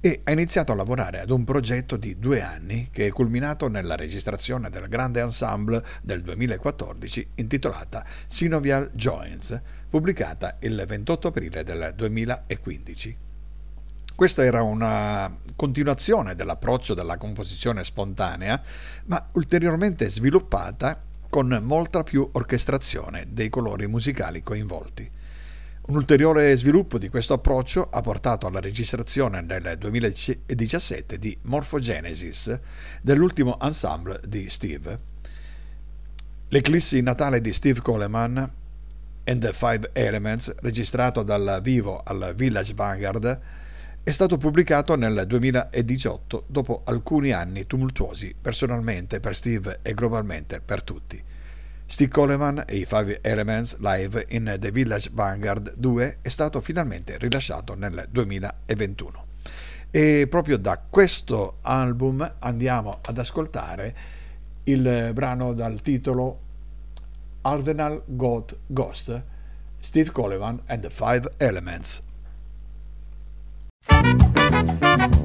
e 0.00 0.22
ha 0.24 0.32
iniziato 0.32 0.72
a 0.72 0.74
lavorare 0.74 1.20
ad 1.20 1.30
un 1.30 1.44
progetto 1.44 1.96
di 1.96 2.18
due 2.18 2.42
anni 2.42 2.88
che 2.90 3.06
è 3.06 3.12
culminato 3.12 3.68
nella 3.68 3.94
registrazione 3.94 4.68
del 4.68 4.88
grande 4.88 5.20
ensemble 5.20 5.80
del 6.02 6.22
2014 6.22 7.28
intitolata 7.36 8.04
Synovial 8.26 8.90
Joints, 8.92 9.62
pubblicata 9.88 10.56
il 10.62 10.82
28 10.84 11.28
aprile 11.28 11.62
del 11.62 11.92
2015. 11.94 13.16
Questa 14.12 14.44
era 14.44 14.60
una 14.62 15.32
continuazione 15.54 16.34
dell'approccio 16.34 16.94
della 16.94 17.16
composizione 17.16 17.84
spontanea, 17.84 18.60
ma 19.04 19.24
ulteriormente 19.34 20.10
sviluppata 20.10 21.12
con 21.34 21.58
molta 21.64 22.04
più 22.04 22.28
orchestrazione 22.30 23.26
dei 23.28 23.48
colori 23.48 23.88
musicali 23.88 24.40
coinvolti. 24.40 25.10
Un 25.86 25.96
ulteriore 25.96 26.54
sviluppo 26.54 26.96
di 26.96 27.08
questo 27.08 27.32
approccio 27.32 27.88
ha 27.90 28.00
portato 28.02 28.46
alla 28.46 28.60
registrazione 28.60 29.40
nel 29.40 29.74
2017 29.76 31.18
di 31.18 31.36
Morphogenesis, 31.42 32.56
dell'ultimo 33.02 33.58
ensemble 33.60 34.20
di 34.28 34.48
Steve. 34.48 34.96
L'eclissi 36.50 37.00
natale 37.00 37.40
di 37.40 37.52
Steve 37.52 37.80
Coleman 37.80 38.36
and 39.24 39.40
the 39.40 39.52
Five 39.52 39.90
Elements, 39.92 40.54
registrato 40.60 41.24
dal 41.24 41.58
vivo 41.64 42.00
al 42.04 42.32
Village 42.36 42.74
Vanguard, 42.74 43.40
è 44.04 44.10
stato 44.10 44.36
pubblicato 44.36 44.96
nel 44.96 45.24
2018 45.26 46.44
dopo 46.48 46.82
alcuni 46.84 47.30
anni 47.30 47.66
tumultuosi 47.66 48.34
personalmente 48.38 49.18
per 49.18 49.34
Steve 49.34 49.78
e 49.80 49.94
globalmente 49.94 50.60
per 50.60 50.82
tutti. 50.82 51.20
Steve 51.86 52.10
Coleman 52.10 52.64
e 52.66 52.76
i 52.76 52.84
Five 52.84 53.20
Elements 53.22 53.78
live 53.78 54.26
in 54.28 54.56
The 54.60 54.70
Village 54.70 55.08
Vanguard 55.10 55.76
2 55.78 56.18
è 56.20 56.28
stato 56.28 56.60
finalmente 56.60 57.16
rilasciato 57.16 57.74
nel 57.74 58.06
2021. 58.10 59.26
E 59.90 60.26
proprio 60.28 60.58
da 60.58 60.78
questo 60.78 61.56
album 61.62 62.30
andiamo 62.40 62.98
ad 63.02 63.16
ascoltare 63.16 63.96
il 64.64 65.12
brano 65.14 65.54
dal 65.54 65.80
titolo 65.80 66.40
Ardenal 67.40 68.02
God 68.04 68.54
Ghost, 68.66 69.22
Steve 69.78 70.10
Coleman 70.10 70.60
and 70.66 70.82
the 70.82 70.90
Five 70.90 71.32
Elements. 71.38 72.12
Ha 74.04 74.10
ha. 75.00 75.23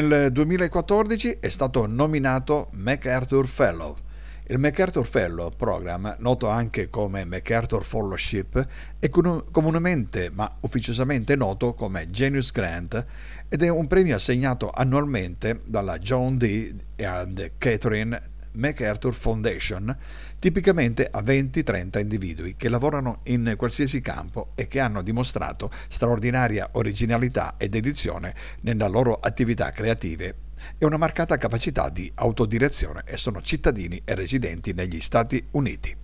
Nel 0.00 0.32
2014 0.32 1.36
è 1.40 1.50
stato 1.50 1.86
nominato 1.86 2.68
MacArthur 2.72 3.46
Fellow. 3.46 3.94
Il 4.46 4.58
MacArthur 4.58 5.06
Fellow 5.06 5.50
Program, 5.54 6.16
noto 6.20 6.48
anche 6.48 6.88
come 6.88 7.26
MacArthur 7.26 7.84
Fellowship, 7.84 8.66
è 8.98 9.10
comunemente 9.10 10.30
ma 10.32 10.50
ufficiosamente 10.60 11.36
noto 11.36 11.74
come 11.74 12.08
Genius 12.08 12.50
Grant 12.50 13.04
ed 13.46 13.62
è 13.62 13.68
un 13.68 13.86
premio 13.88 14.14
assegnato 14.14 14.70
annualmente 14.72 15.60
dalla 15.66 15.98
John 15.98 16.38
D. 16.38 16.74
and 16.96 17.52
Catherine 17.58 18.18
MacArthur 18.52 19.14
Foundation, 19.14 19.96
tipicamente 20.38 21.08
a 21.10 21.20
20-30 21.20 22.00
individui 22.00 22.56
che 22.56 22.68
lavorano 22.68 23.20
in 23.24 23.54
qualsiasi 23.56 24.00
campo 24.00 24.52
e 24.54 24.66
che 24.66 24.80
hanno 24.80 25.02
dimostrato 25.02 25.70
straordinaria 25.88 26.70
originalità 26.72 27.54
ed 27.56 27.74
edizione 27.74 28.34
nella 28.60 28.88
loro 28.88 29.14
attività 29.14 29.70
creative 29.70 30.34
e 30.78 30.84
una 30.84 30.96
marcata 30.96 31.36
capacità 31.36 31.88
di 31.88 32.10
autodirezione 32.14 33.02
e 33.06 33.16
sono 33.16 33.40
cittadini 33.42 34.02
e 34.04 34.14
residenti 34.14 34.72
negli 34.72 35.00
Stati 35.00 35.42
Uniti. 35.52 35.94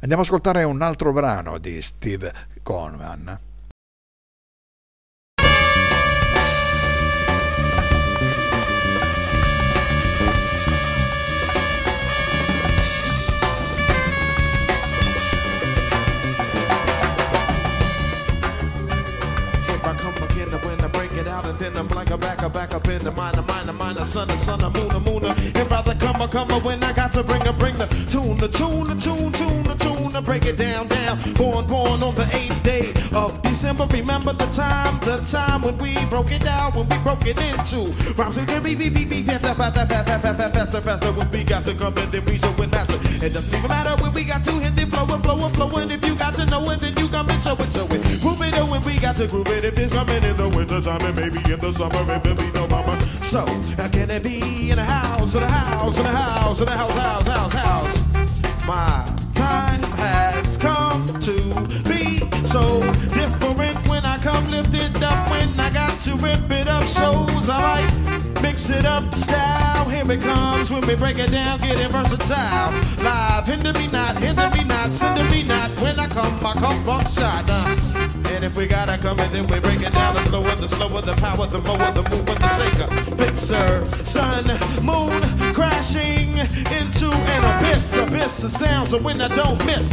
Andiamo 0.00 0.22
ad 0.22 0.28
ascoltare 0.28 0.64
un 0.64 0.82
altro 0.82 1.12
brano 1.12 1.58
di 1.58 1.80
Steve 1.80 2.32
Coleman. 2.62 3.53
Out 21.34 21.46
and 21.46 21.58
then 21.58 21.76
I'm 21.76 21.88
like 21.88 22.10
a 22.10 22.18
back 22.18 22.42
a 22.42 22.48
back 22.48 22.72
up 22.74 22.86
in 22.86 23.02
the 23.02 23.10
minor, 23.10 23.42
minor, 23.42 23.72
minor, 23.72 24.04
son, 24.04 24.28
the 24.28 24.36
son, 24.36 24.60
the 24.60 24.70
moon, 24.70 24.88
the 24.88 25.00
moon. 25.00 25.24
And 25.24 25.70
rather 25.70 25.94
come 25.96 26.20
a 26.20 26.28
come 26.28 26.50
when 26.62 26.82
I 26.82 26.92
got 26.92 27.12
to 27.12 27.22
bring 27.24 27.46
a 27.46 27.52
bring 27.52 27.76
the 27.76 27.86
tune, 28.12 28.38
the 28.38 28.48
tune, 28.48 28.84
the 28.84 28.94
tune, 28.94 29.32
tune, 29.32 29.62
the 29.64 29.74
tune, 29.74 30.10
to 30.12 30.22
break 30.22 30.44
it 30.46 30.56
down, 30.56 30.86
down. 30.86 31.18
Born, 31.34 31.66
born 31.66 32.02
on 32.02 32.14
the 32.14 32.28
eighth 32.32 32.62
day 32.62 32.92
of 33.12 33.42
December. 33.42 33.86
Remember 33.86 34.32
the 34.32 34.46
time, 34.46 34.98
the 35.00 35.16
time 35.26 35.62
when 35.62 35.76
we 35.78 35.92
broke 36.06 36.30
it 36.30 36.42
down, 36.42 36.72
when 36.72 36.88
we 36.88 36.98
broke 36.98 37.26
it 37.26 37.38
into 37.42 37.90
rhymes. 38.14 38.38
And 38.38 38.46
beep, 38.46 38.78
beep, 38.78 38.94
beep, 38.94 39.10
beep, 39.10 39.26
faster, 39.26 39.54
faster, 39.54 39.86
faster, 39.86 40.18
faster, 40.18 40.48
faster, 40.54 40.80
faster. 40.80 41.12
When 41.12 41.30
we 41.30 41.42
got 41.42 41.64
to 41.64 41.74
come 41.74 41.98
and 41.98 42.12
then 42.12 42.24
we 42.26 42.38
show 42.38 42.54
it 42.62 42.70
master. 42.70 42.98
It 43.26 43.32
doesn't 43.32 43.58
even 43.58 43.68
matter 43.68 44.00
when 44.02 44.12
we 44.14 44.22
got 44.24 44.44
to 44.44 44.52
hit 44.52 44.76
the 44.76 44.86
flow 44.86 45.14
and 45.14 45.22
flow 45.24 45.44
and 45.44 45.54
flow. 45.54 45.70
And 45.78 45.90
if 45.90 46.04
you 46.04 46.14
got 46.14 46.34
to 46.36 46.46
know 46.46 46.70
it, 46.70 46.80
then 46.80 46.96
you 46.96 47.08
come 47.08 47.28
and 47.28 47.42
show 47.42 47.56
it, 47.58 47.72
show 47.72 47.86
it. 47.90 48.04
When 48.62 48.82
we 48.84 48.98
got 48.98 49.16
to 49.16 49.26
groove 49.26 49.48
it. 49.48 49.64
If 49.64 49.78
it's 49.78 49.92
coming 49.92 50.22
in 50.22 50.36
the 50.36 50.48
winter 50.48 50.80
time 50.80 51.00
and 51.02 51.16
maybe 51.16 51.38
in 51.52 51.60
the 51.60 51.72
summer, 51.72 52.12
it 52.12 52.22
be 52.22 52.52
no 52.52 52.66
mama. 52.68 53.00
So, 53.22 53.44
how 53.76 53.88
can 53.88 54.10
it 54.10 54.22
be 54.22 54.70
in 54.70 54.78
a 54.78 54.84
house, 54.84 55.34
in 55.34 55.42
a 55.42 55.48
house, 55.48 55.98
in 55.98 56.06
a 56.06 56.10
house, 56.10 56.60
in 56.60 56.68
a 56.68 56.76
house, 56.76 56.96
house, 56.96 57.26
house, 57.26 57.52
house? 57.52 58.66
My 58.66 59.16
time 59.34 59.82
has 59.82 60.56
come 60.56 61.06
to 61.20 61.36
be 61.88 62.20
so 62.44 62.80
different 63.12 63.76
when 63.88 64.04
I 64.04 64.18
come 64.18 64.46
lift 64.48 64.74
it 64.74 65.02
up. 65.02 65.30
When 65.30 65.58
I 65.58 65.70
got 65.70 66.00
to 66.02 66.16
rip 66.16 66.50
it 66.50 66.68
up, 66.68 66.84
shows 66.84 67.48
I 67.48 67.60
like 67.60 68.13
mix 68.44 68.68
it 68.68 68.84
up 68.84 69.14
style. 69.14 69.88
Here 69.88 70.10
it 70.12 70.20
comes 70.20 70.70
when 70.70 70.86
we 70.86 70.94
break 70.94 71.18
it 71.18 71.30
down, 71.30 71.58
getting 71.60 71.88
versatile. 71.88 72.70
Live, 73.02 73.46
hinder 73.46 73.72
me 73.72 73.86
not, 73.88 74.18
hinder 74.18 74.50
me 74.50 74.62
not, 74.64 74.92
send 74.92 75.30
me 75.30 75.42
not. 75.44 75.70
When 75.82 75.98
I 75.98 76.06
come, 76.08 76.34
I 76.44 76.52
come 76.52 76.84
buckshot. 76.84 77.44
Uh. 77.48 78.30
And 78.32 78.44
if 78.44 78.54
we 78.54 78.66
gotta 78.66 78.98
come 78.98 79.18
in, 79.20 79.32
then 79.32 79.46
we 79.46 79.58
break 79.60 79.80
it 79.80 79.92
down. 79.92 80.14
The 80.14 80.22
slower, 80.24 80.54
the 80.56 80.68
slower, 80.68 81.00
the 81.00 81.14
power, 81.14 81.46
the 81.46 81.60
more, 81.60 81.78
the 81.98 82.04
mover, 82.10 82.36
the 82.44 82.50
shaker. 82.58 82.88
Fixer, 83.16 83.86
sun, 84.04 84.44
moon, 84.84 85.22
crashing 85.54 86.36
into 86.78 87.08
an 87.34 87.42
abyss. 87.52 87.96
Abyss 87.96 88.44
of 88.44 88.50
sounds, 88.50 88.90
so 88.90 88.98
when 88.98 89.22
I 89.22 89.28
don't 89.28 89.64
miss. 89.64 89.90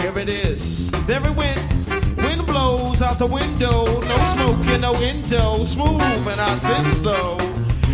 Here 0.00 0.16
it 0.18 0.28
is. 0.28 0.92
There 1.06 1.24
it 1.26 1.34
went. 1.34 1.73
Out 3.14 3.20
the 3.20 3.32
window. 3.32 3.84
No 3.84 4.16
smoke 4.34 4.66
and 4.66 4.82
no 4.82 4.94
indo. 4.96 5.62
Smooth 5.62 6.02
and 6.02 6.40
I 6.40 6.56
sit 6.56 6.96
slow. 6.96 7.38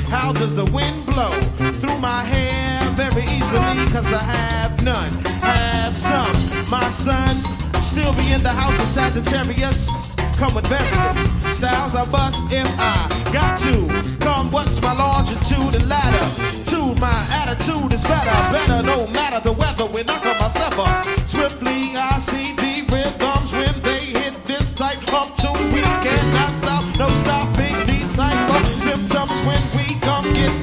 How 0.09 0.33
does 0.33 0.57
the 0.57 0.65
wind 0.65 1.05
blow 1.05 1.33
through 1.73 1.99
my 1.99 2.25
hair? 2.25 2.81
Very 2.93 3.25
easily, 3.25 3.85
cause 3.93 4.11
I 4.15 4.23
have 4.23 4.83
none. 4.83 5.13
Have 5.43 5.95
some. 5.95 6.71
My 6.71 6.89
son 6.89 7.37
Still 7.81 8.13
be 8.13 8.31
in 8.31 8.43
the 8.43 8.51
house 8.51 8.79
of 8.79 8.87
Sagittarius. 8.87 10.15
Come 10.37 10.55
with 10.55 10.67
various 10.67 11.33
styles 11.57 11.95
I 11.95 12.05
bust 12.05 12.53
if 12.53 12.69
I 12.79 13.09
got 13.33 13.59
to. 13.61 13.89
Come, 14.21 14.53
what's 14.53 14.81
my 14.83 14.93
longitude 14.93 15.75
and 15.75 15.89
ladder? 15.89 16.25
To 16.71 16.95
my 17.01 17.17
attitude 17.33 17.93
is 17.95 18.05
better, 18.05 18.31
better, 18.53 18.83
no 18.83 19.07
matter 19.07 19.41
the 19.41 19.53
weather. 19.53 19.87
When 19.87 20.09
I 20.11 20.19
come 20.21 20.39
myself 20.39 20.79
up 20.79 21.07
swiftly, 21.27 21.97
I 21.97 22.19
see 22.19 22.53
the 22.53 22.85
rhythms 22.93 23.53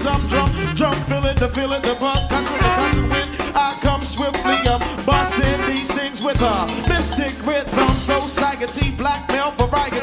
come 0.03 0.19
get 0.19 0.19
some 0.19 0.29
drum, 0.29 0.75
drum, 0.75 0.95
feel 1.05 1.25
it, 1.25 1.37
the 1.37 1.49
feeling, 1.49 1.81
the 1.81 1.95
bump, 1.99 2.29
cussing, 2.29 2.57
the 2.57 2.69
cussing 2.77 3.09
when 3.09 3.27
I 3.55 3.77
come 3.81 4.03
swiftly. 4.03 4.57
I'm 4.67 4.79
busting 5.05 5.59
these 5.67 5.91
things 5.91 6.21
with 6.21 6.41
a 6.41 6.65
mystic 6.87 7.33
rhythm, 7.45 7.89
so 7.89 8.19
psychity, 8.19 8.95
blackmail 8.97 9.51
variety. 9.51 9.99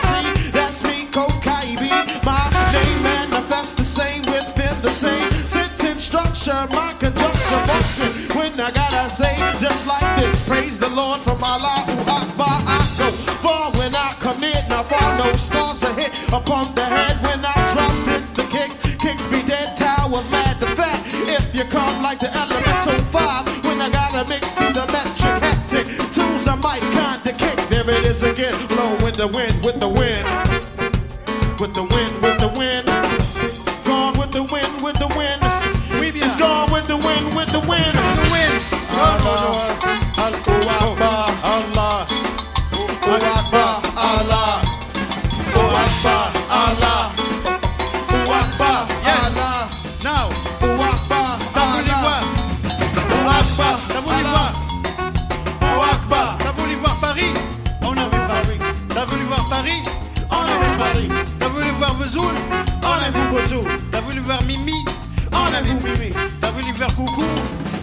That's 0.51 0.83
me, 0.83 1.07
Kokaibi. 1.11 1.91
My 2.25 2.43
name 2.73 3.03
manifests 3.03 3.75
the 3.75 3.85
same 3.85 4.23
within 4.23 4.75
the 4.83 4.91
same 4.91 5.31
sentence 5.47 6.05
structure. 6.05 6.67
My 6.75 6.95
conjunction 6.99 7.61
function 7.69 8.37
when 8.37 8.61
I 8.61 8.71
gotta 8.71 9.09
say 9.09 9.37
just 9.61 9.87
like 9.87 10.21
this. 10.21 10.49
Praise 10.49 10.79
the 10.79 10.91
Lord 10.91 11.21
from 11.21 11.43
Allah 11.43 11.85
Akbar. 12.07 12.59
I 12.67 12.79
go 12.99 13.11
far 13.43 13.71
when 13.73 13.95
I 13.95 14.15
near. 14.41 14.65
Now 14.69 14.83
far 14.83 15.19
no 15.19 15.37
stars 15.37 15.85
are 15.85 15.95
hit 15.95 16.13
upon 16.33 16.75
the 16.75 16.84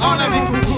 on 0.02 0.20
a 0.20 0.71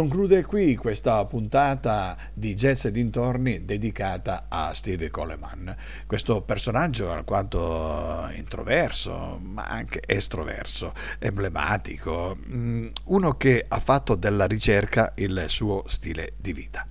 conclude 0.00 0.46
qui 0.46 0.76
questa 0.76 1.22
puntata 1.26 2.16
di 2.32 2.54
Jazz 2.54 2.86
e 2.86 2.90
dintorni 2.90 3.66
dedicata 3.66 4.46
a 4.48 4.72
Stevie 4.72 5.10
Coleman, 5.10 5.76
questo 6.06 6.40
personaggio 6.40 7.12
alquanto 7.12 8.26
introverso, 8.34 9.38
ma 9.42 9.66
anche 9.66 10.00
estroverso, 10.06 10.94
emblematico, 11.18 12.34
mm, 12.34 12.86
uno 13.08 13.36
che 13.36 13.66
ha 13.68 13.78
fatto 13.78 14.14
della 14.14 14.46
ricerca 14.46 15.12
il 15.16 15.44
suo 15.48 15.84
stile 15.86 16.32
di 16.38 16.54
vita. 16.54 16.86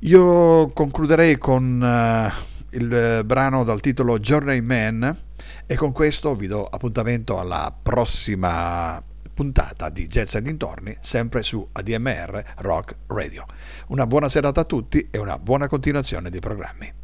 Io 0.00 0.70
concluderei 0.72 1.38
con 1.38 1.80
eh, 1.80 2.76
il 2.76 3.22
brano 3.24 3.62
dal 3.62 3.78
titolo 3.78 4.18
Journeyman 4.18 5.16
e 5.66 5.76
con 5.76 5.92
questo 5.92 6.34
vi 6.34 6.48
do 6.48 6.66
appuntamento 6.66 7.38
alla 7.38 7.72
prossima 7.80 9.00
puntata 9.34 9.90
di 9.90 10.06
Jazz 10.06 10.36
e 10.36 10.42
dintorni, 10.42 10.96
sempre 11.00 11.42
su 11.42 11.68
ADMR 11.72 12.54
Rock 12.58 12.96
Radio. 13.08 13.44
Una 13.88 14.06
buona 14.06 14.28
serata 14.28 14.62
a 14.62 14.64
tutti 14.64 15.08
e 15.10 15.18
una 15.18 15.38
buona 15.38 15.68
continuazione 15.68 16.30
di 16.30 16.38
programmi. 16.38 17.03